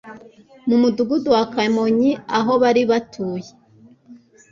mu 0.67 0.75
mudugudu 0.81 1.27
wa 1.35 1.43
Kamonyi 1.53 2.11
aho 2.37 2.51
bari 2.61 2.81
batuye. 2.91 3.49